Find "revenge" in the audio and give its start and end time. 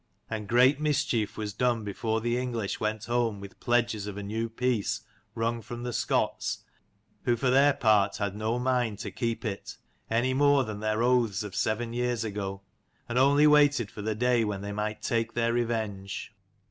15.53-16.33